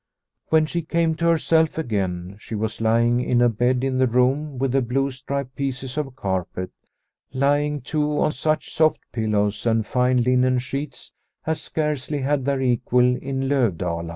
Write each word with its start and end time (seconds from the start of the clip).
When 0.47 0.65
she 0.65 0.81
came 0.81 1.13
to 1.17 1.27
herself 1.27 1.77
again 1.77 2.37
she 2.39 2.55
was 2.55 2.81
lying 2.81 3.21
in 3.21 3.39
a 3.39 3.47
bed 3.49 3.83
in 3.83 3.99
the 3.99 4.07
room 4.07 4.57
with 4.57 4.71
the 4.71 4.81
blue 4.81 5.11
striped 5.11 5.55
pieces 5.55 5.95
of 5.95 6.15
carpet, 6.15 6.71
lying 7.33 7.81
too 7.81 8.19
on 8.19 8.31
such 8.31 8.73
soft 8.73 9.01
pillows 9.11 9.63
and 9.67 9.85
fine 9.85 10.23
linen 10.23 10.57
sheets 10.57 11.11
as 11.45 11.61
scarcely 11.61 12.21
had 12.21 12.45
their 12.45 12.63
equal 12.63 13.15
in 13.15 13.47
Lovdala. 13.47 14.09